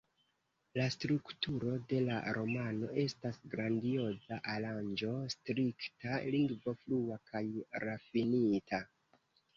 [0.77, 7.43] La strukturo de la romano estas grandioza, aranĝo strikta, lingvo flua kaj
[7.87, 8.85] rafinita.